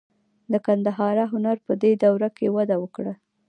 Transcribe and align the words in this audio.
د 0.51 0.53
ګندهارا 0.65 1.25
هنر 1.33 1.57
په 1.65 1.73
دې 1.81 1.91
دوره 2.03 2.27
کې 2.37 2.53
وده 2.55 2.75
وکړه. 2.79 3.13